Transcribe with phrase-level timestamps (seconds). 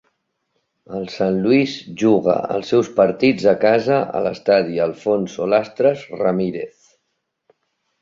[0.99, 6.77] El San Luis juga els seus partits a casa a l'estadi Alfonso Lastras Ramírez.